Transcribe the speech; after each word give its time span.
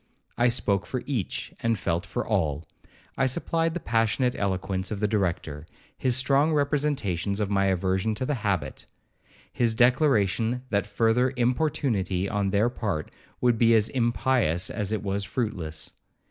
I 0.35 0.47
spoke 0.47 0.87
for 0.87 1.03
each, 1.05 1.53
and 1.59 1.77
felt 1.77 2.07
for 2.07 2.25
all. 2.25 2.67
I 3.19 3.27
supplied 3.27 3.75
the 3.75 3.79
passionate 3.79 4.33
eloquence 4.35 4.89
of 4.89 4.99
the 4.99 5.07
Director, 5.07 5.67
his 5.95 6.17
strong 6.17 6.53
representations 6.53 7.39
of 7.39 7.51
my 7.51 7.65
aversion 7.65 8.15
to 8.15 8.25
the 8.25 8.33
habit, 8.41 8.87
his 9.53 9.75
declaration 9.75 10.63
that 10.71 10.87
further 10.87 11.31
importunity 11.37 12.27
on 12.27 12.49
their 12.49 12.67
part 12.69 13.11
would 13.41 13.59
be 13.59 13.75
as 13.75 13.89
impious 13.89 14.71
as 14.71 14.91
it 14.91 15.03
was 15.03 15.23
fruitless. 15.23 15.93